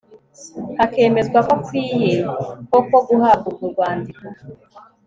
[0.77, 2.11] hakemezwa ko akwiye
[2.69, 4.23] koko guhabwa urwo rwandiko